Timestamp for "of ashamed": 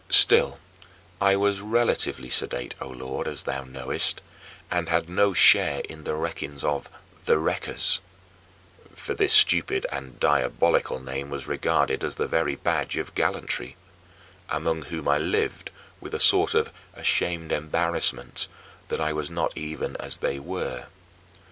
16.55-17.51